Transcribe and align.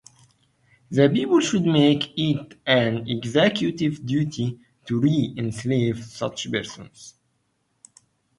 The 0.89 1.07
people 1.09 1.41
should 1.41 1.63
make 1.63 2.17
it 2.17 2.57
an 2.65 3.07
Executive 3.07 4.03
duty 4.03 4.57
to 4.87 4.99
re-enslave 4.99 6.03
such 6.05 6.51
persons. 6.51 7.13